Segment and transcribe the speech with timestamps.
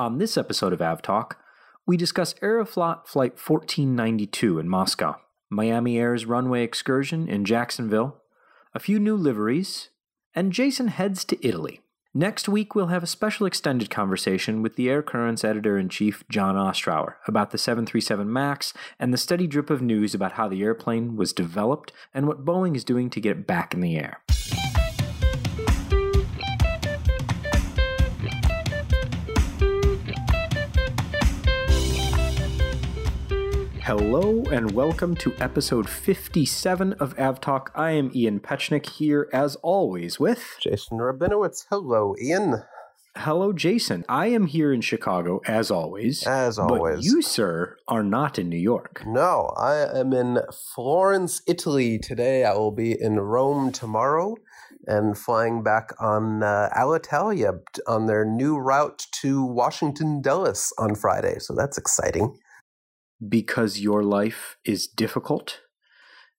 [0.00, 1.32] On this episode of AvTalk,
[1.86, 5.16] we discuss Aeroflot Flight 1492 in Moscow,
[5.50, 8.16] Miami Air's runway excursion in Jacksonville,
[8.74, 9.90] a few new liveries,
[10.34, 11.82] and Jason heads to Italy.
[12.14, 16.24] Next week, we'll have a special extended conversation with the Air Currents editor in chief,
[16.30, 20.62] John Ostrower, about the 737 MAX and the steady drip of news about how the
[20.62, 24.22] airplane was developed and what Boeing is doing to get it back in the air.
[33.90, 37.70] Hello and welcome to episode 57 of AvTalk.
[37.74, 41.66] I am Ian Petchenik here as always with Jason Rabinowitz.
[41.70, 42.62] Hello, Ian.
[43.16, 44.04] Hello, Jason.
[44.08, 46.24] I am here in Chicago as always.
[46.24, 46.98] As always.
[46.98, 49.02] But you, sir, are not in New York.
[49.04, 50.38] No, I am in
[50.72, 52.44] Florence, Italy today.
[52.44, 54.36] I will be in Rome tomorrow
[54.86, 61.40] and flying back on uh, Alitalia on their new route to Washington Dulles on Friday.
[61.40, 62.38] So that's exciting
[63.28, 65.60] because your life is difficult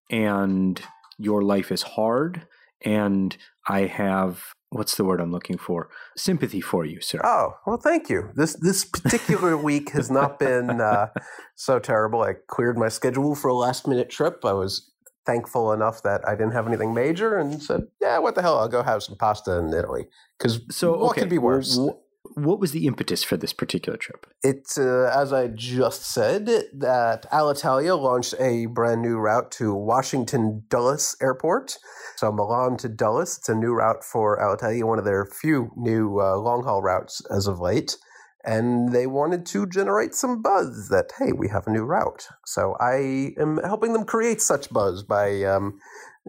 [0.10, 0.82] and
[1.18, 2.48] your life is hard
[2.84, 5.90] and I have what's the word I'm looking for?
[6.18, 7.20] Sympathy for you, sir.
[7.24, 8.30] Oh, well, thank you.
[8.36, 11.08] This this particular week has not been uh,
[11.56, 12.22] so terrible.
[12.24, 14.44] I cleared my schedule for a last minute trip.
[14.44, 14.92] I was
[15.26, 18.58] thankful enough that I didn't have anything major and said, "Yeah, what the hell?
[18.58, 21.78] I'll go have some pasta in Italy." Because so what okay, could be worse?
[21.78, 22.02] Well,
[22.36, 24.26] what was the impetus for this particular trip?
[24.44, 30.64] It's uh, as I just said that Alitalia launched a brand new route to Washington
[30.70, 31.78] Dulles Airport.
[32.16, 33.38] So Milan to Dulles.
[33.38, 37.22] It's a new route for Alitalia, one of their few new uh, long haul routes
[37.30, 37.98] as of late.
[38.44, 42.28] And they wanted to generate some buzz that hey, we have a new route.
[42.46, 45.80] So I am helping them create such buzz by, um,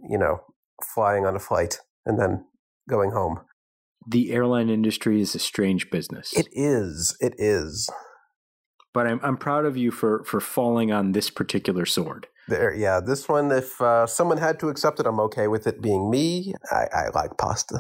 [0.09, 0.41] you know,
[0.95, 2.45] flying on a flight and then
[2.89, 3.41] going home
[4.07, 6.33] the airline industry is a strange business.
[6.37, 7.17] It is.
[7.21, 7.89] It is.
[8.95, 12.27] But I'm I'm proud of you for for falling on this particular sword.
[12.49, 13.01] There, yeah.
[13.01, 16.55] This one, if uh, someone had to accept it, I'm okay with it being me.
[16.71, 17.79] I, I like pasta,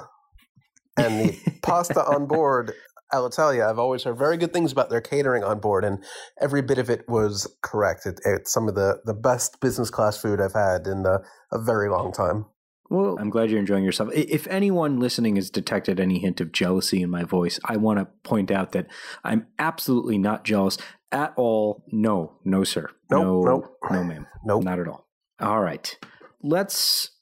[0.97, 2.72] and the pasta on board.
[3.12, 6.03] I'll tell you, I've always heard very good things about their catering on board, and
[6.41, 8.06] every bit of it was correct.
[8.06, 11.19] It, it's some of the, the best business class food I've had in a,
[11.53, 12.47] a very long time.
[12.92, 14.10] Well, I'm glad you're enjoying yourself.
[14.12, 18.04] If anyone listening has detected any hint of jealousy in my voice, I want to
[18.22, 18.86] point out that
[19.25, 20.76] I'm absolutely not jealous
[21.10, 21.84] at all.
[21.91, 22.91] No, no, sir.
[23.10, 23.78] Nope, no, nope.
[23.91, 24.26] no, ma'am.
[24.44, 24.64] Nope.
[24.64, 25.06] Not at all.
[25.41, 25.98] All right.
[26.42, 27.12] Let's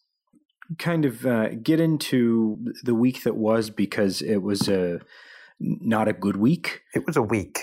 [0.78, 4.98] kind of uh, get into the week that was because it was a
[5.60, 6.82] not a good week.
[6.96, 7.60] It was a week.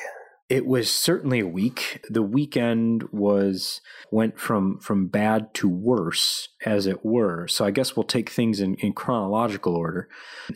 [0.49, 2.05] It was certainly a week.
[2.09, 3.81] The weekend was
[4.11, 7.47] went from from bad to worse, as it were.
[7.47, 10.07] So I guess we'll take things in, in chronological order.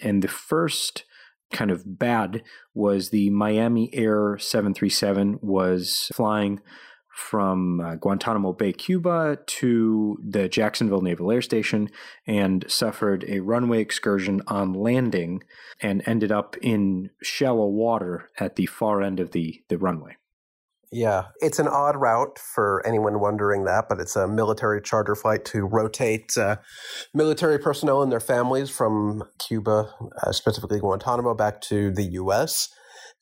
[0.02, 1.04] And the first
[1.52, 2.44] kind of bad
[2.74, 6.62] was the Miami Air 737 was flying
[7.14, 11.90] from uh, Guantanamo Bay, Cuba to the Jacksonville Naval Air Station
[12.26, 15.44] and suffered a runway excursion on landing
[15.82, 20.16] and ended up in shallow water at the far end of the, the runway.
[20.94, 25.46] Yeah, it's an odd route for anyone wondering that, but it's a military charter flight
[25.46, 26.58] to rotate uh,
[27.14, 32.74] military personnel and their families from Cuba, uh, specifically Guantanamo, back to the U.S.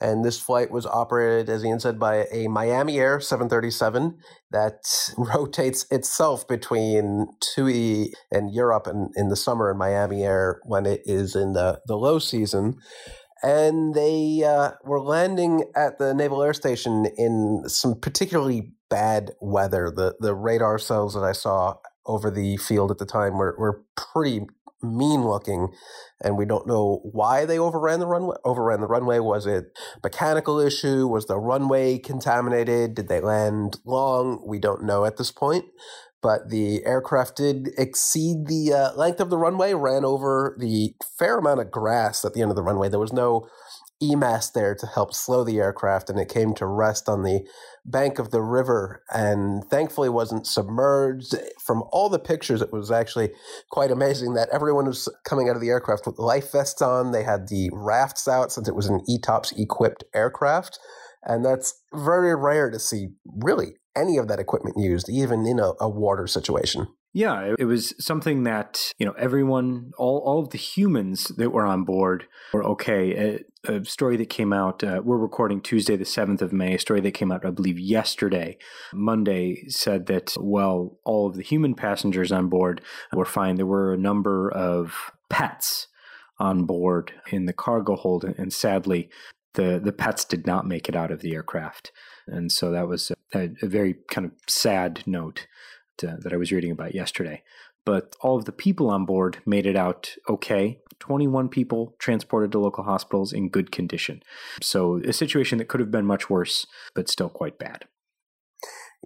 [0.02, 4.18] And this flight was operated, as Ian said, by a Miami Air 737
[4.52, 4.84] that
[5.18, 11.02] rotates itself between TUI and Europe in, in the summer and Miami Air when it
[11.06, 12.78] is in the, the low season.
[13.42, 19.92] And they uh, were landing at the Naval Air Station in some particularly bad weather.
[19.96, 23.84] The, the radar cells that I saw over the field at the time were, were
[23.96, 24.46] pretty
[24.82, 25.70] mean looking
[26.22, 29.20] and we don't know why they overran the runway overran the runway.
[29.20, 31.08] Was it mechanical issue?
[31.08, 32.96] Was the runway contaminated?
[32.96, 34.44] Did they land long?
[34.46, 35.66] We don't know at this point
[36.22, 41.38] but the aircraft did exceed the uh, length of the runway ran over the fair
[41.38, 42.90] amount of grass at the end of the runway.
[42.90, 43.48] There was no
[44.02, 47.46] EMAS there to help slow the aircraft, and it came to rest on the
[47.86, 51.36] bank of the river and thankfully wasn't submerged.
[51.60, 53.32] From all the pictures, it was actually
[53.70, 57.12] quite amazing that everyone was coming out of the aircraft with life vests on.
[57.12, 60.80] They had the rafts out since it was an ETOPS equipped aircraft.
[61.24, 65.74] And that's very rare to see really any of that equipment used, even in a,
[65.82, 66.88] a water situation.
[67.12, 71.66] Yeah, it was something that, you know, everyone, all, all of the humans that were
[71.66, 73.44] on board were okay.
[73.66, 76.80] A, a story that came out, uh, we're recording Tuesday, the 7th of May, a
[76.80, 78.58] story that came out, I believe, yesterday,
[78.94, 83.56] Monday, said that, well, all of the human passengers on board were fine.
[83.56, 85.88] There were a number of pets
[86.38, 89.10] on board in the cargo hold, and sadly,
[89.56, 91.92] the the pets did not make it out of the aircraft,
[92.28, 95.48] and so that was a, a very kind of sad note
[96.00, 97.44] to, uh, that I was reading about yesterday.
[97.86, 100.80] But all of the people on board made it out okay.
[101.00, 104.22] 21 people transported to local hospitals in good condition.
[104.62, 107.86] So, a situation that could have been much worse, but still quite bad.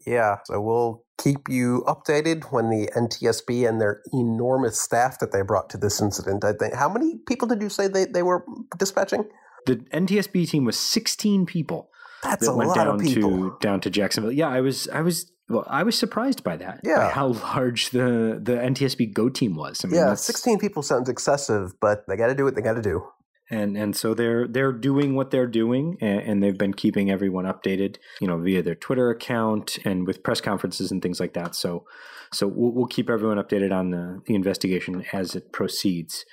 [0.08, 5.44] Yeah, so we'll keep you updated when the NTSB and their enormous staff that they
[5.44, 6.44] brought to this incident.
[6.44, 8.44] I think how many people did you say they, they were
[8.78, 9.26] dispatching?
[9.66, 11.90] The NTSB team was 16 people.
[12.24, 13.30] That's that a went lot down of people.
[13.52, 14.32] to down to Jacksonville.
[14.32, 16.82] Yeah, I was I was well, I was surprised by that.
[16.84, 16.98] Yeah.
[16.98, 19.84] by how large the the NTSB Go team was.
[19.84, 22.62] I mean, yeah, that's- 16 people sounds excessive, but they got to do what they
[22.62, 23.04] got to do.
[23.50, 27.46] and and so they're they're doing what they're doing, and, and they've been keeping everyone
[27.46, 31.54] updated, you know, via their Twitter account and with press conferences and things like that.
[31.56, 31.86] So
[32.32, 36.26] so we'll, we'll keep everyone updated on the the investigation as it proceeds.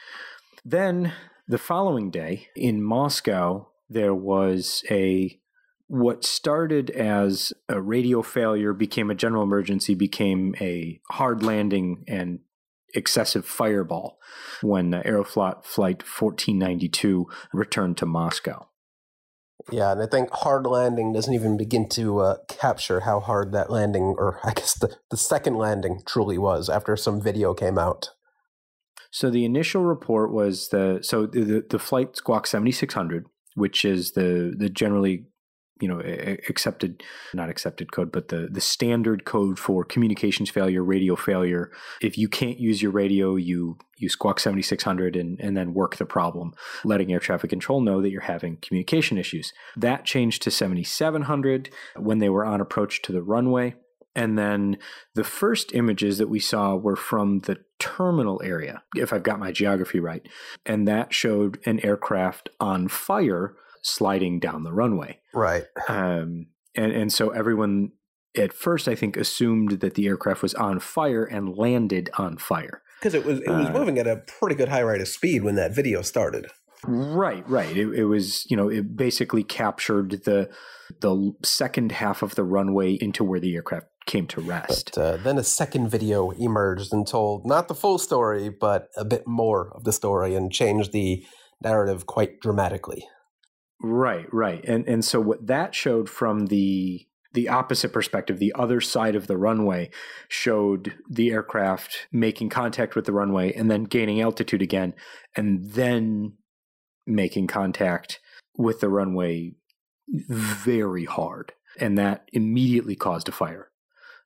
[0.64, 1.12] Then
[1.48, 5.38] the following day in Moscow, there was a
[5.90, 12.38] what started as a radio failure became a general emergency, became a hard landing and
[12.94, 14.20] excessive fireball
[14.62, 18.68] when Aeroflot Flight 1492 returned to Moscow.
[19.72, 23.68] Yeah, and I think hard landing doesn't even begin to uh, capture how hard that
[23.68, 28.10] landing, or I guess the, the second landing truly was after some video came out.
[29.10, 33.26] So the initial report was the so the the flight Squawk 7600,
[33.56, 35.24] which is the the generally
[35.80, 36.00] you know
[36.48, 37.02] accepted
[37.34, 41.70] not accepted code but the the standard code for communications failure radio failure.
[42.00, 46.06] If you can't use your radio you you squawk 7600 and and then work the
[46.06, 46.52] problem
[46.84, 49.52] letting air traffic control know that you're having communication issues.
[49.76, 53.74] That changed to 7700 when they were on approach to the runway.
[54.16, 54.78] And then
[55.14, 59.52] the first images that we saw were from the terminal area, if I've got my
[59.52, 60.26] geography right.
[60.66, 65.18] And that showed an aircraft on fire sliding down the runway.
[65.34, 65.64] Right.
[65.88, 66.46] Um,
[66.76, 67.92] and, and so everyone
[68.36, 72.82] at first, I think, assumed that the aircraft was on fire and landed on fire.
[73.00, 75.42] Because it was it was Uh, moving at a pretty good high rate of speed
[75.42, 76.46] when that video started.
[76.86, 77.76] Right, right.
[77.76, 80.50] It, it was, you know, it basically captured the
[81.00, 84.92] the second half of the runway into where the aircraft came to rest.
[84.94, 89.04] But uh, then a second video emerged and told not the full story, but a
[89.04, 91.24] bit more of the story and changed the
[91.62, 93.06] narrative quite dramatically.
[93.82, 94.62] Right, right.
[94.64, 99.26] And and so what that showed from the the opposite perspective, the other side of
[99.26, 99.90] the runway
[100.28, 104.94] showed the aircraft making contact with the runway and then gaining altitude again
[105.36, 106.32] and then
[107.06, 108.20] making contact
[108.56, 109.52] with the runway
[110.08, 111.52] very hard.
[111.78, 113.70] And that immediately caused a fire.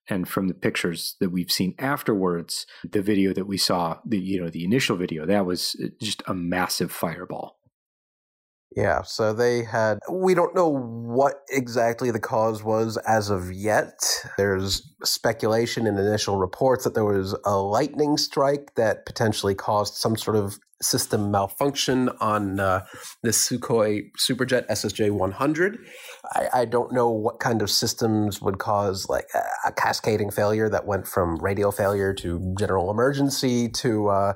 [0.09, 4.41] And from the pictures that we've seen afterwards, the video that we saw, the you
[4.41, 7.59] know, the initial video, that was uh, just a massive fireball.
[8.77, 10.01] Yeah, so they had.
[10.11, 14.03] We don't know what exactly the cause was as of yet.
[14.37, 20.17] There's speculation in initial reports that there was a lightning strike that potentially caused some
[20.17, 22.85] sort of system malfunction on uh,
[23.23, 25.79] the Sukhoi Superjet SSJ 100.
[26.33, 30.69] I, I don't know what kind of systems would cause like a, a cascading failure
[30.69, 34.09] that went from radio failure to general emergency to.
[34.09, 34.33] Uh,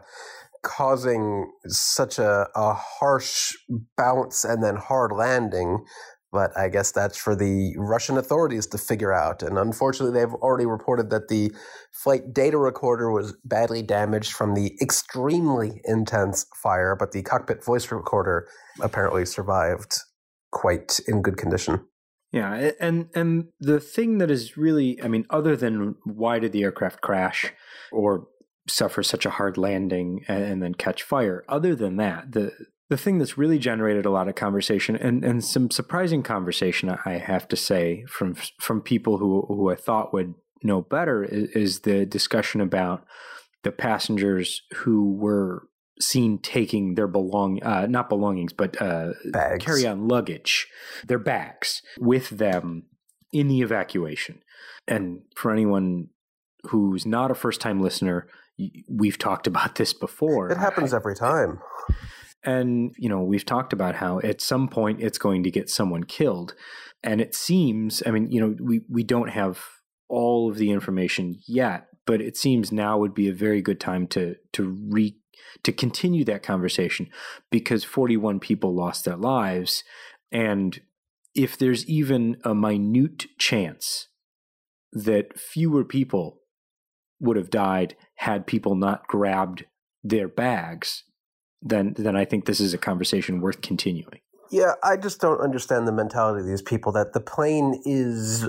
[0.62, 3.52] causing such a, a harsh
[3.96, 5.84] bounce and then hard landing.
[6.30, 9.42] But I guess that's for the Russian authorities to figure out.
[9.42, 11.50] And unfortunately, they've already reported that the
[11.92, 17.90] flight data recorder was badly damaged from the extremely intense fire, but the cockpit voice
[17.90, 18.46] recorder
[18.80, 19.96] apparently survived
[20.52, 21.80] quite in good condition.
[22.30, 26.62] Yeah, and and the thing that is really, I mean, other than why did the
[26.62, 27.54] aircraft crash
[27.90, 28.26] or
[28.68, 32.52] suffer such a hard landing and, and then catch fire, other than that, the
[32.90, 37.18] the thing that's really generated a lot of conversation and, and some surprising conversation, I
[37.18, 41.80] have to say, from from people who who I thought would know better, is, is
[41.80, 43.04] the discussion about
[43.62, 45.68] the passengers who were
[46.00, 49.12] seen taking their belong uh, not belongings but uh,
[49.58, 50.68] carry on luggage,
[51.06, 52.84] their bags with them
[53.32, 54.40] in the evacuation.
[54.86, 56.08] And for anyone
[56.64, 58.28] who's not a first time listener,
[58.88, 60.50] we've talked about this before.
[60.50, 61.60] It happens every time.
[62.44, 66.04] And, you know, we've talked about how at some point it's going to get someone
[66.04, 66.54] killed.
[67.02, 69.60] And it seems, I mean, you know, we, we don't have
[70.08, 74.06] all of the information yet, but it seems now would be a very good time
[74.08, 75.16] to to re
[75.62, 77.08] to continue that conversation
[77.50, 79.84] because 41 people lost their lives.
[80.30, 80.80] And
[81.34, 84.08] if there's even a minute chance
[84.92, 86.40] that fewer people
[87.20, 89.64] would have died had people not grabbed
[90.02, 91.04] their bags,
[91.60, 94.20] then then I think this is a conversation worth continuing.
[94.50, 98.48] Yeah, I just don't understand the mentality of these people that the plane is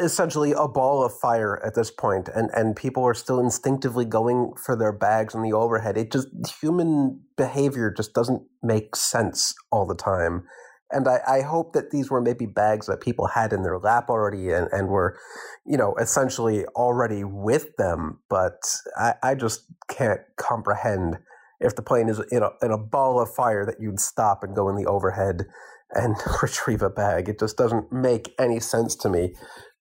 [0.00, 4.52] essentially a ball of fire at this point and and people are still instinctively going
[4.64, 6.26] for their bags on the overhead it just
[6.60, 10.42] human behavior just doesn't make sense all the time
[10.90, 14.08] and I, I hope that these were maybe bags that people had in their lap
[14.08, 15.18] already and, and were
[15.64, 18.62] you know essentially already with them but
[18.96, 21.18] I, I just can't comprehend
[21.60, 24.54] if the plane is in a, in a ball of fire that you'd stop and
[24.54, 25.46] go in the overhead
[25.92, 29.34] and retrieve a bag it just doesn't make any sense to me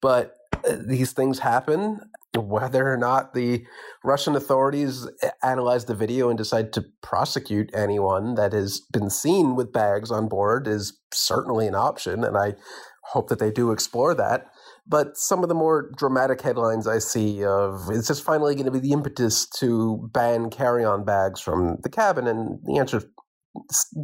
[0.03, 0.37] but
[0.69, 2.01] uh, these things happen.
[2.37, 3.65] Whether or not the
[4.03, 5.07] Russian authorities
[5.43, 10.29] analyze the video and decide to prosecute anyone that has been seen with bags on
[10.29, 12.55] board is certainly an option, and I
[13.05, 14.47] hope that they do explore that.
[14.87, 18.73] But some of the more dramatic headlines I see of is this finally going to
[18.73, 22.27] be the impetus to ban carry on bags from the cabin?
[22.27, 23.05] And the answer is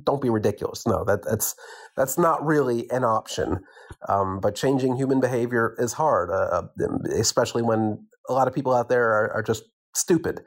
[0.04, 0.86] don't be ridiculous.
[0.86, 1.54] No, that, that's
[1.96, 3.60] that's not really an option.
[4.08, 8.74] Um, but changing human behavior is hard, uh, um, especially when a lot of people
[8.74, 10.40] out there are, are just stupid.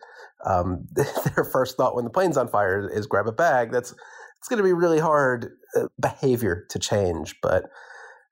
[0.45, 3.71] Um, their first thought when the plane's on fire is, grab a bag.
[3.71, 7.65] That's it's going to be really hard uh, behavior to change, but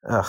[0.10, 0.26] ugh,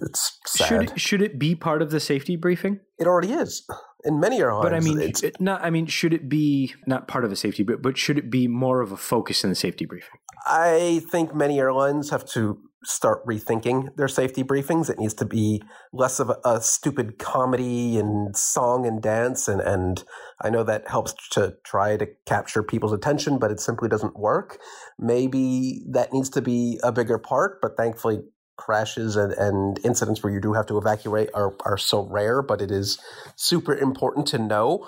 [0.00, 0.66] it's sad.
[0.66, 2.80] Should it, should it be part of the safety briefing?
[2.98, 3.66] It already is
[4.04, 4.64] in many airlines.
[4.64, 5.62] But I mean, it, not.
[5.62, 8.48] I mean, should it be not part of the safety, but but should it be
[8.48, 10.18] more of a focus in the safety briefing?
[10.46, 14.88] I think many airlines have to start rethinking their safety briefings.
[14.88, 19.48] It needs to be less of a, a, stupid comedy and song and dance.
[19.48, 20.04] And, and
[20.40, 24.58] I know that helps to try to capture people's attention, but it simply doesn't work.
[24.98, 28.20] Maybe that needs to be a bigger part, but thankfully
[28.58, 32.60] crashes and, and incidents where you do have to evacuate are, are so rare, but
[32.60, 32.98] it is
[33.36, 34.86] super important to know.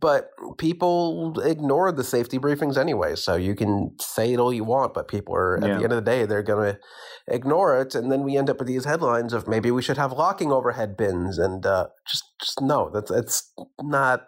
[0.00, 4.94] But people ignore the safety briefings anyway, so you can say it all you want,
[4.94, 5.76] but people are at yeah.
[5.76, 6.80] the end of the day they're going to
[7.28, 10.12] ignore it, and then we end up with these headlines of maybe we should have
[10.12, 14.22] locking overhead bins, and uh, just just no, that's it's not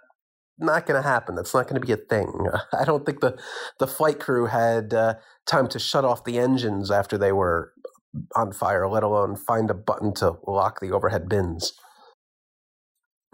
[0.59, 1.35] not going to happen.
[1.35, 2.47] That's not going to be a thing.
[2.78, 3.38] I don't think the
[3.78, 5.14] the flight crew had uh,
[5.47, 7.73] time to shut off the engines after they were
[8.37, 11.73] on fire, let alone find a button to lock the overhead bins.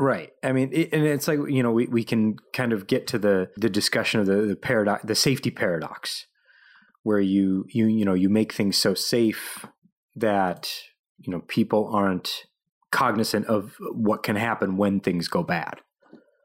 [0.01, 0.31] Right.
[0.43, 3.19] I mean, it, and it's like you know we, we can kind of get to
[3.19, 6.27] the the discussion of the the paradox, the safety paradox,
[7.03, 9.67] where you you you know you make things so safe
[10.17, 10.73] that
[11.19, 12.47] you know people aren't
[12.91, 15.83] cognizant of what can happen when things go bad.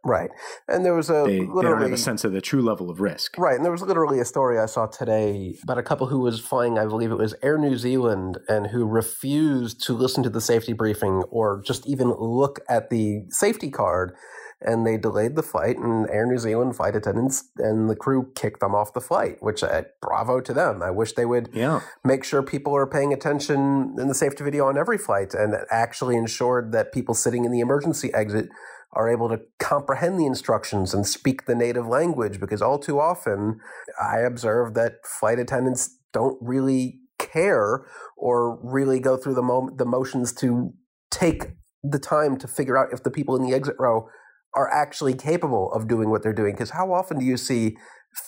[0.05, 0.29] Right.
[0.67, 3.01] And there was a they, they, don't have a sense of the true level of
[3.01, 3.38] risk.
[3.39, 3.55] Right.
[3.55, 6.77] And there was literally a story I saw today about a couple who was flying,
[6.77, 10.74] I believe it was Air New Zealand, and who refused to listen to the safety
[10.74, 14.15] briefing or just even look at the safety card.
[14.62, 18.62] And they delayed the flight, and Air New Zealand flight attendants and the crew kicked
[18.62, 20.81] them off the flight, which uh, bravo to them.
[20.81, 21.81] I wish they would yeah.
[22.03, 26.15] make sure people are paying attention in the safety video on every flight and actually
[26.15, 28.47] ensured that people sitting in the emergency exit
[28.96, 33.60] are able to comprehend the instructions and speak the native language because all too often
[34.02, 37.86] I observe that flight attendants don't really care
[38.18, 40.74] or really go through the mo- the motions to
[41.12, 41.48] take
[41.84, 44.08] the time to figure out if the people in the exit row
[44.56, 46.54] are actually capable of doing what they're doing.
[46.54, 47.75] Because how often do you see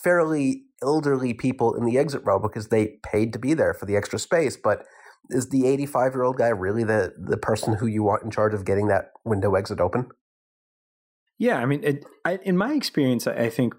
[0.04, 3.96] fairly elderly people in the exit row because they paid to be there for the
[3.96, 4.58] extra space?
[4.62, 4.84] But
[5.30, 8.54] is the 85 year old guy really the the person who you want in charge
[8.54, 10.08] of getting that window exit open
[11.38, 13.74] yeah, I mean, it, I, in my experience, I, I think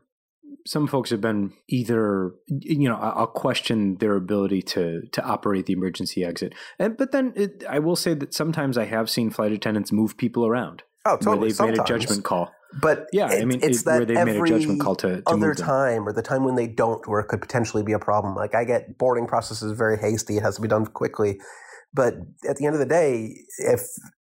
[0.66, 5.72] some folks have been either you know I'll question their ability to to operate the
[5.72, 9.52] emergency exit, and but then it, I will say that sometimes I have seen flight
[9.52, 10.82] attendants move people around.
[11.04, 11.38] Oh, totally.
[11.38, 11.78] Where they've sometimes.
[11.78, 12.50] made a judgment call.
[12.82, 15.22] But yeah, it, I mean, it's it, that where they've made a judgment call to,
[15.22, 17.98] to other time or the time when they don't, where it could potentially be a
[17.98, 18.34] problem.
[18.34, 21.40] Like I get boarding processes very hasty; it has to be done quickly.
[21.94, 22.14] But
[22.46, 23.80] at the end of the day, if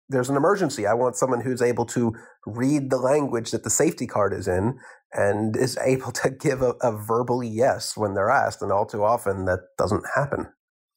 [0.09, 0.87] there's an emergency.
[0.87, 2.15] I want someone who's able to
[2.47, 4.79] read the language that the safety card is in
[5.13, 8.63] and is able to give a, a verbal yes when they're asked.
[8.63, 10.49] And all too often that doesn't happen.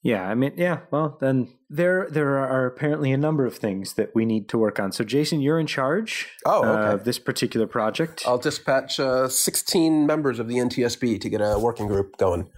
[0.03, 0.81] Yeah, I mean, yeah.
[0.91, 4.79] Well, then there there are apparently a number of things that we need to work
[4.79, 4.91] on.
[4.91, 6.93] So, Jason, you're in charge oh, okay.
[6.93, 8.23] of this particular project.
[8.25, 12.49] I'll dispatch uh, 16 members of the NTSB to get a working group going.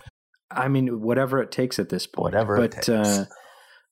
[0.52, 2.34] I mean, whatever it takes at this point.
[2.34, 2.90] Whatever but, it takes.
[2.90, 3.26] Uh,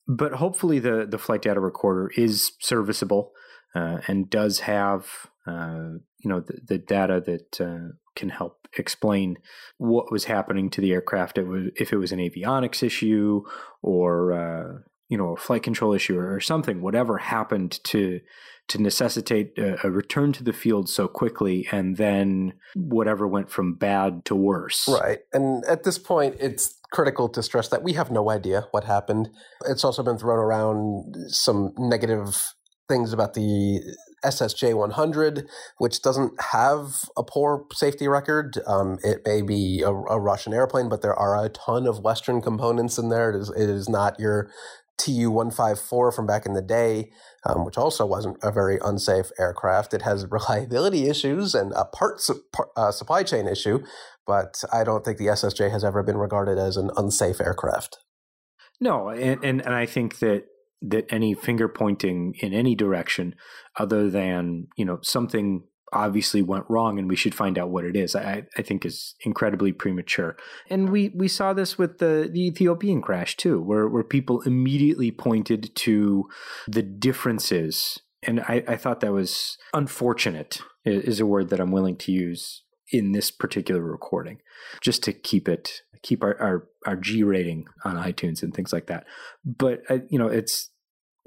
[0.08, 3.32] but hopefully the the flight data recorder is serviceable
[3.74, 5.06] uh, and does have
[5.46, 9.36] uh, you know the, the data that uh, can help explain
[9.76, 11.38] what was happening to the aircraft.
[11.38, 13.42] It was, if it was an avionics issue
[13.82, 18.20] or uh, you know, a flight control issue or something, whatever happened to
[18.68, 23.74] to necessitate a, a, return to the field so quickly and then whatever went from
[23.74, 24.86] bad to worse.
[24.88, 25.20] Right.
[25.32, 29.30] And at this point it's critical to stress that we have no idea what happened.
[29.66, 32.54] It's also been thrown around some negative
[32.88, 33.80] things about the
[34.24, 35.48] SSJ 100,
[35.78, 38.58] which doesn't have a poor safety record.
[38.66, 42.40] Um, it may be a, a, Russian airplane, but there are a ton of Western
[42.40, 43.30] components in there.
[43.30, 44.50] It is, it is not your
[44.98, 47.10] Tu 154 from back in the day,
[47.48, 49.94] um, which also wasn't a very unsafe aircraft.
[49.94, 52.30] It has reliability issues and a parts
[52.76, 53.80] uh, supply chain issue,
[54.26, 57.98] but I don't think the SSJ has ever been regarded as an unsafe aircraft.
[58.80, 60.44] No, and, and, and I think that
[60.80, 63.34] that any finger pointing in any direction
[63.76, 67.96] other than you know something obviously went wrong and we should find out what it
[67.96, 68.14] is.
[68.14, 70.36] I, I think is incredibly premature.
[70.68, 75.10] And we we saw this with the, the ethiopian crash too where, where people immediately
[75.10, 76.28] pointed to
[76.66, 77.98] the differences.
[78.22, 82.62] And I, I thought that was unfortunate is a word that i'm willing to use
[82.90, 84.38] in this particular recording
[84.80, 88.86] just to keep it keep our, our, our G rating on iTunes and things like
[88.86, 89.06] that.
[89.44, 90.70] But uh, you know, it's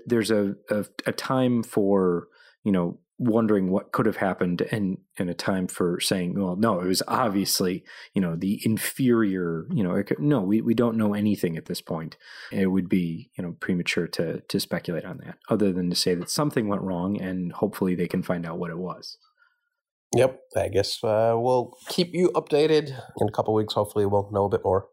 [0.05, 2.27] there's a, a, a time for
[2.63, 6.79] you know wondering what could have happened and and a time for saying well no
[6.79, 7.83] it was obviously
[8.15, 11.81] you know the inferior you know could, no we, we don't know anything at this
[11.81, 12.17] point
[12.51, 16.15] it would be you know premature to to speculate on that other than to say
[16.15, 19.17] that something went wrong and hopefully they can find out what it was
[20.13, 22.89] Yep, I guess uh, we'll keep you updated
[23.21, 23.75] in a couple weeks.
[23.75, 24.87] Hopefully, we'll know a bit more.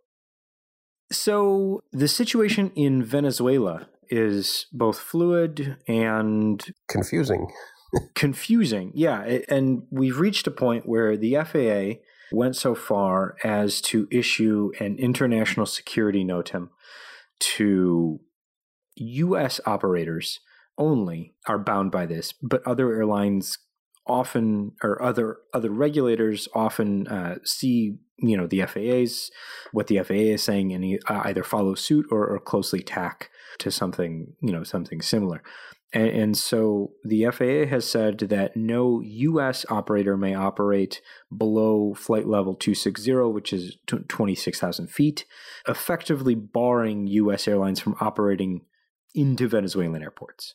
[1.10, 7.48] So, the situation in Venezuela is both fluid and confusing.
[8.14, 9.38] Confusing, yeah.
[9.48, 14.96] And we've reached a point where the FAA went so far as to issue an
[14.98, 16.68] international security NOTAM
[17.40, 18.20] to
[18.96, 19.60] U.S.
[19.64, 20.40] operators
[20.76, 23.58] only are bound by this, but other airlines
[24.06, 29.30] often or other other regulators often uh, see you know the FAA's
[29.72, 33.28] what the FAA is saying and uh, either follow suit or, or, closely tack
[33.58, 35.42] to something you know something similar.
[35.92, 39.64] And, and, so the FAA has said that no U.S.
[39.70, 41.00] operator may operate
[41.34, 45.24] below flight level 260, which is 26,000 feet,
[45.66, 47.48] effectively barring U.S.
[47.48, 48.66] airlines from operating
[49.14, 50.54] into Venezuelan airports.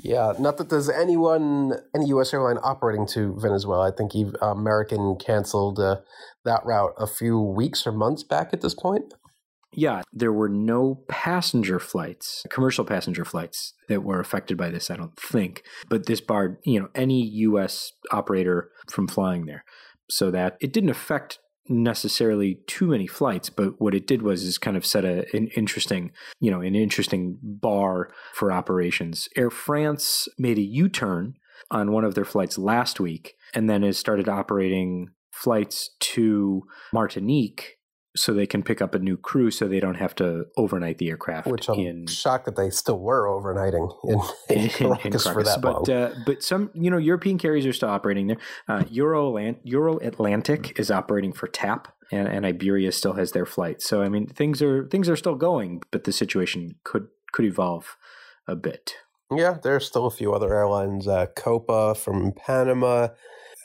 [0.00, 2.32] Yeah, not that there's anyone, any U.S.
[2.32, 3.88] airline operating to Venezuela.
[3.88, 5.96] I think American canceled uh,
[6.44, 9.14] that route a few weeks or months back at this point.
[9.72, 14.96] Yeah, there were no passenger flights, commercial passenger flights that were affected by this, I
[14.96, 15.62] don't think.
[15.88, 19.64] But this barred, you know, any US operator from flying there.
[20.10, 24.56] So that it didn't affect necessarily too many flights, but what it did was is
[24.56, 29.28] kind of set a, an interesting, you know, an interesting bar for operations.
[29.36, 31.34] Air France made a U-turn
[31.70, 37.77] on one of their flights last week and then has started operating flights to Martinique
[38.18, 41.08] so they can pick up a new crew so they don't have to overnight the
[41.10, 41.46] aircraft.
[41.46, 44.20] Which I'm in, shocked that they still were overnighting in,
[44.56, 45.90] in, in Caracas, for that but, long.
[45.90, 48.38] Uh, but some, you know, European carriers are still operating there.
[48.66, 51.88] Uh, Euro, Euro Atlantic is operating for TAP.
[52.10, 53.82] And, and Iberia still has their flight.
[53.82, 57.98] So I mean, things are things are still going, but the situation could could evolve
[58.46, 58.94] a bit.
[59.30, 61.06] Yeah, there's still a few other airlines.
[61.06, 63.08] Uh, Copa from Panama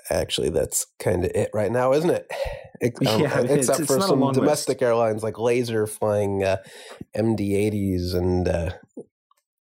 [0.09, 2.27] actually that's kind of it right now, isn't it?
[3.07, 4.83] um, yeah, except it's, for it's some domestic list.
[4.83, 6.57] airlines like Laser flying uh,
[7.15, 8.71] MD-80s and uh,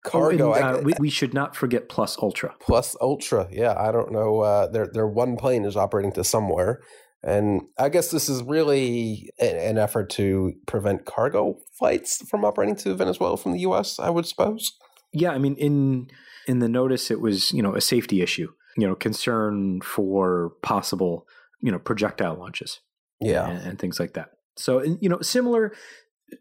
[0.05, 0.51] cargo.
[0.51, 2.55] Oh, and, uh, I, we, we, should not forget Plus Ultra.
[2.61, 3.75] Plus Ultra, yeah.
[3.79, 4.41] I don't know.
[4.41, 6.81] Uh, their their one plane is operating to somewhere,
[7.23, 12.95] and I guess this is really an effort to prevent cargo flights from operating to
[12.95, 13.99] Venezuela from the U.S.
[13.99, 14.73] I would suppose.
[15.13, 16.09] Yeah, I mean in
[16.47, 18.49] in the notice it was you know a safety issue
[18.81, 21.27] you know concern for possible
[21.61, 22.81] you know projectile launches
[23.21, 23.49] yeah.
[23.49, 24.31] and, and things like that.
[24.57, 25.73] So you know similar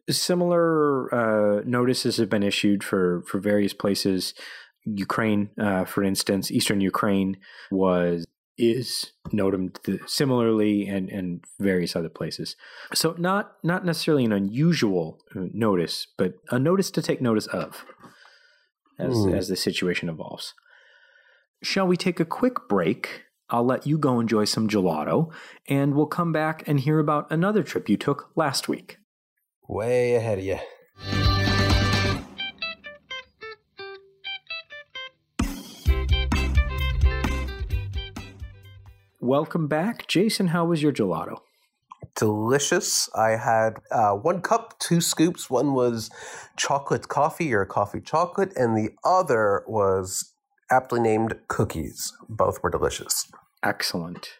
[0.10, 4.34] similar uh, notices have been issued for for various places.
[4.86, 7.38] Ukraine uh, for instance eastern ukraine
[7.72, 8.26] was
[8.58, 12.56] is noted similarly and and various other places.
[12.94, 17.86] So not not necessarily an unusual uh, notice but a notice to take notice of
[18.98, 19.38] as mm.
[19.38, 20.54] as the situation evolves
[21.62, 23.24] Shall we take a quick break?
[23.50, 25.30] I'll let you go enjoy some gelato,
[25.68, 28.98] and we'll come back and hear about another trip you took last week.
[29.68, 30.60] Way ahead of you.
[39.20, 40.08] Welcome back.
[40.08, 41.40] Jason, how was your gelato?
[42.16, 43.10] delicious.
[43.16, 45.50] I had uh, one cup, two scoops.
[45.50, 46.10] One was
[46.58, 50.34] chocolate coffee or coffee chocolate, and the other was
[50.72, 52.14] aptly named cookies.
[52.28, 53.30] Both were delicious.
[53.64, 54.40] Excellent.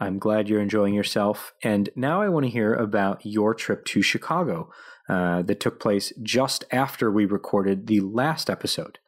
[0.00, 1.52] I'm glad you're enjoying yourself.
[1.62, 4.70] And now I want to hear about your trip to Chicago
[5.08, 8.98] uh, that took place just after we recorded the last episode.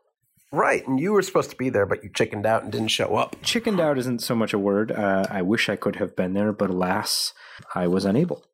[0.52, 3.16] Right, and you were supposed to be there, but you chickened out and didn't show
[3.16, 3.36] up.
[3.42, 4.92] Chickened out isn't so much a word.
[4.92, 7.34] Uh, I wish I could have been there, but alas,
[7.74, 8.46] I was unable.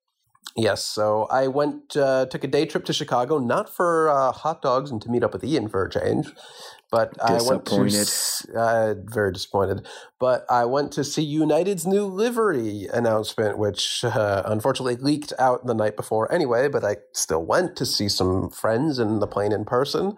[0.56, 4.62] Yes, so I went, uh, took a day trip to Chicago, not for uh, hot
[4.62, 6.32] dogs and to meet up with Ian for a change,
[6.92, 9.86] but I went to uh, very disappointed.
[10.20, 15.74] But I went to see United's new livery announcement, which uh, unfortunately leaked out the
[15.74, 16.68] night before anyway.
[16.68, 20.16] But I still went to see some friends in the plane in person,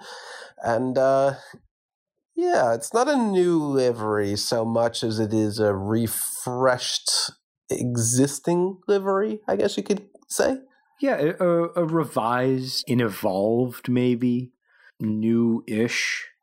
[0.64, 1.34] and uh,
[2.34, 7.30] yeah, it's not a new livery so much as it is a refreshed
[7.70, 9.40] existing livery.
[9.46, 10.58] I guess you could say.
[11.00, 14.52] Yeah, a, a revised, an evolved, maybe
[15.00, 16.33] new-ish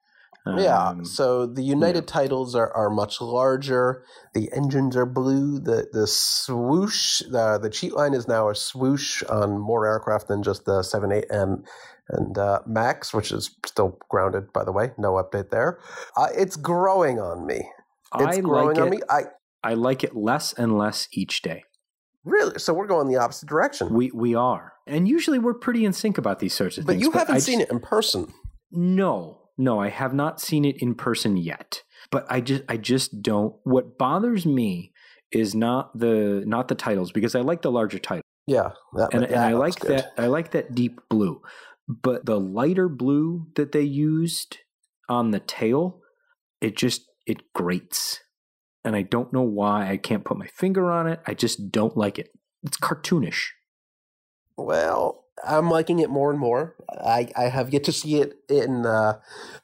[0.46, 0.94] um, yeah.
[1.04, 2.14] So the United yeah.
[2.14, 4.04] titles are, are much larger.
[4.34, 5.60] The engines are blue.
[5.60, 10.42] The the swoosh, the the cheat line is now a swoosh on more aircraft than
[10.42, 11.66] just the seven eight and
[12.10, 14.92] and uh, Max, which is still grounded, by the way.
[14.98, 15.80] No update there.
[16.18, 17.70] Uh, it's growing on me.
[18.16, 19.00] It's I growing like on me.
[19.10, 19.24] I
[19.64, 21.64] I like it less and less each day.
[22.24, 22.60] Really?
[22.60, 23.94] So we're going the opposite direction.
[23.94, 27.04] We we are, and usually we're pretty in sync about these sorts of but things.
[27.04, 28.34] You but you haven't I seen just, it in person.
[28.72, 31.84] No, no, I have not seen it in person yet.
[32.10, 34.92] But I just I just don't what bothers me
[35.32, 38.24] is not the not the titles because I like the larger title.
[38.48, 38.72] Yeah.
[38.94, 39.92] That, and, and I like good.
[39.92, 41.42] that I like that deep blue.
[41.88, 44.58] But the lighter blue that they used
[45.10, 46.02] on the tail,
[46.60, 48.20] it just it grates.
[48.84, 49.90] And I don't know why.
[49.90, 51.22] I can't put my finger on it.
[51.28, 52.30] I just don't like it.
[52.64, 53.50] It's cartoonish.
[54.58, 56.76] Well, I'm liking it more and more.
[56.90, 59.20] I, I have yet to see it in uh,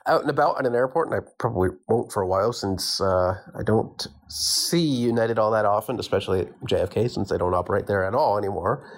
[0.08, 3.36] out and about at an airport, and I probably won't for a while since uh,
[3.58, 8.03] I don't see United all that often, especially at JFK since they don't operate there
[8.03, 8.89] at all anymore.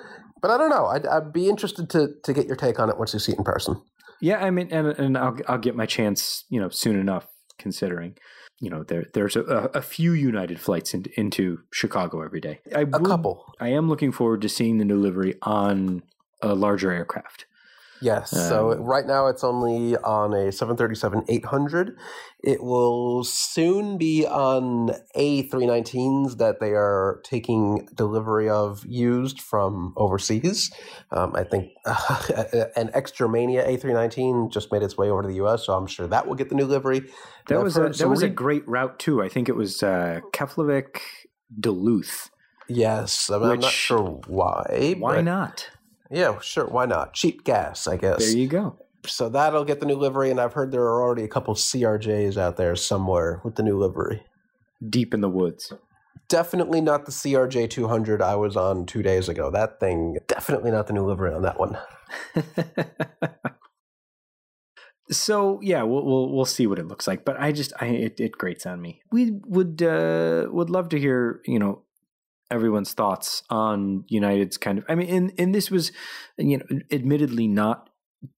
[0.42, 0.86] But I don't know.
[0.86, 3.38] I'd, I'd be interested to to get your take on it once you see it
[3.38, 3.82] in person.
[4.22, 7.28] Yeah, I mean, and and I'll I'll get my chance, you know, soon enough.
[7.58, 8.16] Considering,
[8.62, 12.62] you know, there there's a, a few United flights in, into Chicago every day.
[12.74, 13.54] I a couple.
[13.60, 16.04] I am looking forward to seeing the new livery on
[16.42, 17.46] a larger aircraft.
[18.02, 18.34] Yes.
[18.34, 21.98] Um, so right now it's only on a 737 800.
[22.42, 30.72] It will soon be on A319s that they are taking delivery of used from overseas.
[31.12, 32.24] Um, I think uh,
[32.76, 36.28] an Extremania A319 just made its way over to the US, so I'm sure that
[36.28, 37.10] will get the new livery.
[37.48, 39.22] That was a, that was re- a great route too.
[39.22, 41.00] I think it was uh, Keflavik
[41.60, 42.30] Duluth.
[42.70, 44.96] Yes, I'm, which, I'm not sure why.
[44.98, 45.68] Why not?
[46.10, 46.66] Yeah, sure.
[46.68, 47.14] Why not?
[47.14, 48.20] Cheap gas, I guess.
[48.20, 48.78] There you go.
[49.06, 52.38] So that'll get the new livery, and I've heard there are already a couple CRJs
[52.38, 54.24] out there somewhere with the new livery.
[54.88, 55.72] Deep in the woods.
[56.28, 59.50] Definitely not the CRJ 200 I was on two days ago.
[59.50, 61.78] That thing, definitely not the new livery on that one.
[65.12, 67.26] so yeah, we'll, we'll we'll see what it looks like.
[67.26, 69.02] But I just I it, it grates on me.
[69.12, 71.84] We would uh, would love to hear you know
[72.52, 74.86] everyone's thoughts on United's kind of.
[74.90, 75.92] I mean, and and this was,
[76.38, 77.90] you know, admittedly not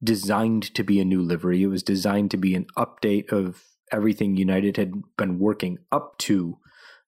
[0.04, 1.64] designed to be a new livery.
[1.64, 6.58] It was designed to be an update of everything United had been working up to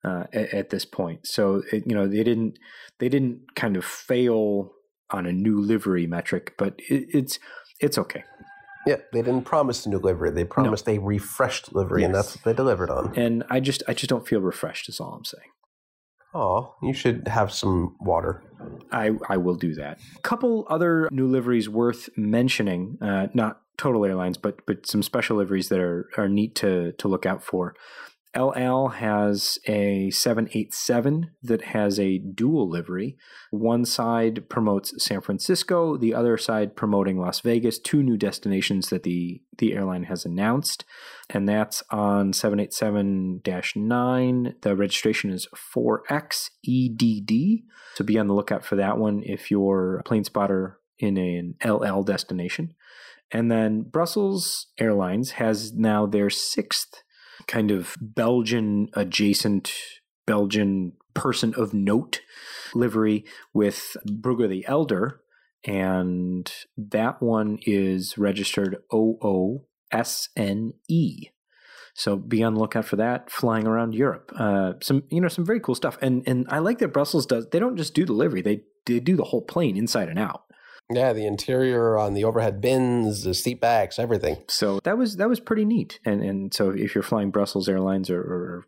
[0.03, 1.25] uh, at, at, this point.
[1.25, 2.57] So it, you know they didn't
[2.99, 4.71] they didn't kind of fail
[5.09, 7.39] on a new livery metric, but it, it's
[7.79, 8.23] it's okay.
[8.85, 10.31] Yeah, they didn't promise a new livery.
[10.31, 10.93] They promised no.
[10.93, 12.07] a refreshed livery, yes.
[12.07, 13.13] and that's what they delivered on.
[13.15, 14.89] And I just I just don't feel refreshed.
[14.89, 15.49] Is all I'm saying.
[16.33, 18.41] Oh, you should have some water.
[18.91, 19.99] I, I will do that.
[20.21, 25.69] Couple other new liveries worth mentioning, uh, not total airlines, but but some special liveries
[25.69, 27.75] that are, are neat to, to look out for.
[28.35, 33.15] El Al has a 787 that has a dual livery.
[33.51, 39.03] One side promotes San Francisco, the other side promoting Las Vegas, two new destinations that
[39.03, 40.83] the, the airline has announced.
[41.29, 43.41] And that's on 787
[43.75, 44.55] 9.
[44.61, 47.63] The registration is 4XEDD.
[47.93, 51.53] So be on the lookout for that one if you're a plane spotter in an
[51.61, 52.73] El Al destination.
[53.31, 57.02] And then Brussels Airlines has now their sixth
[57.47, 59.73] kind of Belgian adjacent
[60.25, 62.21] Belgian person of note
[62.73, 65.21] livery with Bruegel the Elder,
[65.65, 69.65] and that one is registered OOSNE.
[71.95, 73.29] So be on the lookout for that.
[73.29, 75.97] Flying around Europe, uh, some you know some very cool stuff.
[76.01, 77.47] And and I like that Brussels does.
[77.49, 80.43] They don't just do delivery; they they do the whole plane inside and out.
[80.95, 84.43] Yeah, the interior on the overhead bins, the seat backs, everything.
[84.47, 85.99] So that was that was pretty neat.
[86.05, 88.67] And and so if you're flying Brussels Airlines or, or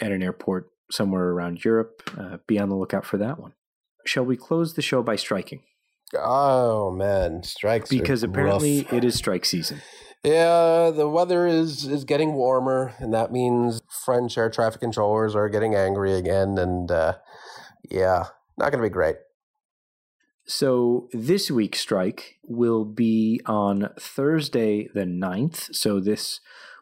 [0.00, 3.54] at an airport somewhere around Europe, uh, be on the lookout for that one.
[4.04, 5.62] Shall we close the show by striking?
[6.16, 8.92] Oh man, strikes because apparently rough.
[8.92, 9.80] it is strike season.
[10.24, 15.48] Yeah, the weather is is getting warmer, and that means French air traffic controllers are
[15.48, 17.14] getting angry again, and uh,
[17.88, 18.24] yeah,
[18.58, 19.16] not going to be great.
[20.50, 25.72] So this week's strike will be on Thursday the 9th.
[25.72, 26.40] So this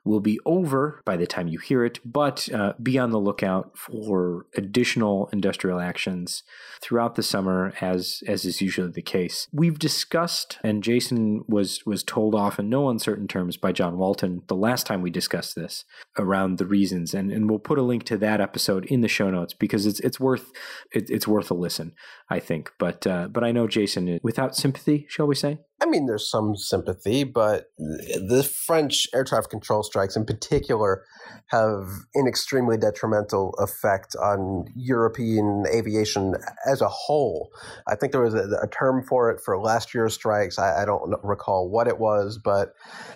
[0.09, 3.77] will be over by the time you hear it, but uh, be on the lookout
[3.77, 6.43] for additional industrial actions
[6.81, 9.47] throughout the summer, as as is usually the case.
[9.53, 14.43] We've discussed, and Jason was was told off in no uncertain terms by John Walton
[14.49, 15.85] the last time we discussed this
[16.19, 19.31] around the reasons, and, and we'll put a link to that episode in the show
[19.31, 20.51] notes because it's it's worth
[20.93, 21.93] it, it's worth a listen,
[22.31, 22.73] I think.
[22.79, 25.59] But uh, but I know Jason, without sympathy, shall we say?
[25.81, 31.05] I mean, there's some sympathy, but the French air traffic control strikes in particular
[31.49, 36.35] have an extremely detrimental effect on European aviation
[36.67, 37.51] as a whole.
[37.87, 40.59] I think there was a, a term for it for last year's strikes.
[40.59, 42.75] I, I, don't recall what it was, but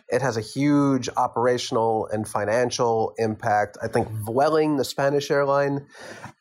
[0.08, 3.76] it has a huge operational and financial impact.
[3.82, 5.86] I think Vueling, the Spanish airline,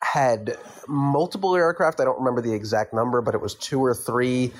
[0.02, 0.56] had
[0.86, 2.00] multiple aircraft.
[2.00, 4.52] I don't remember the exact number, but it was two or three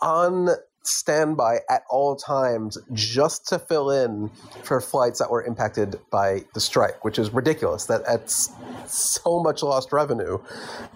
[0.00, 0.48] on
[0.82, 4.30] standby at all times just to fill in
[4.62, 7.86] for flights that were impacted by the strike, which is ridiculous.
[7.86, 8.50] That that's
[8.86, 10.38] so much lost revenue.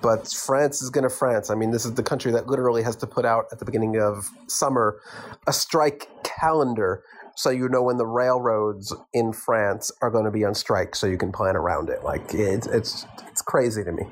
[0.02, 1.50] But France is going to France.
[1.50, 3.98] I mean, this is the country that literally has to put out at the beginning
[4.00, 5.00] of summer
[5.46, 7.02] a strike calendar
[7.36, 11.06] so you know when the railroads in France are going to be on strike so
[11.06, 12.02] you can plan around it.
[12.02, 14.04] Like it's it's it's crazy to me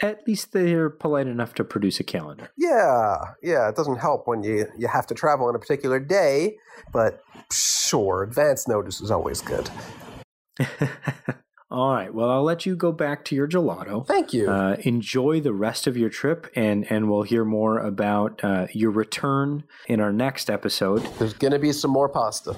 [0.00, 2.50] at least they're polite enough to produce a calendar.
[2.56, 3.68] Yeah, yeah.
[3.68, 6.56] It doesn't help when you you have to travel on a particular day,
[6.92, 9.70] but sure, advance notice is always good.
[11.70, 12.12] All right.
[12.12, 14.06] Well, I'll let you go back to your gelato.
[14.06, 14.50] Thank you.
[14.50, 18.90] Uh, enjoy the rest of your trip, and and we'll hear more about uh, your
[18.90, 21.02] return in our next episode.
[21.18, 22.56] There's gonna be some more pasta.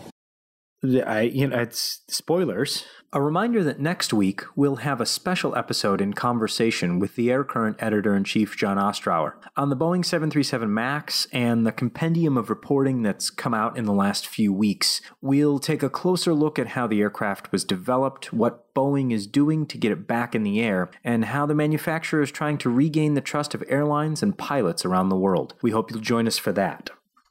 [0.82, 2.84] I, you know, it's spoilers.
[3.12, 7.44] A reminder that next week we'll have a special episode in conversation with the Air
[7.44, 12.48] Current editor in chief John Ostrower on the Boeing 737 MAX and the compendium of
[12.48, 15.02] reporting that's come out in the last few weeks.
[15.20, 19.66] We'll take a closer look at how the aircraft was developed, what Boeing is doing
[19.66, 23.14] to get it back in the air, and how the manufacturer is trying to regain
[23.14, 25.54] the trust of airlines and pilots around the world.
[25.60, 26.90] We hope you'll join us for that.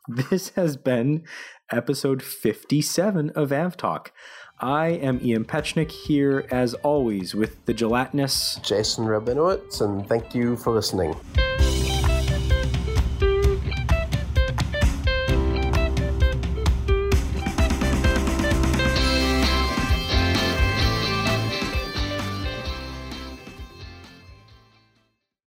[0.10, 1.24] This has been
[1.72, 4.08] episode 57 of AvTalk.
[4.60, 10.58] I am Ian Petchenik here, as always, with the gelatinous Jason Rabinowitz, and thank you
[10.58, 11.16] for listening.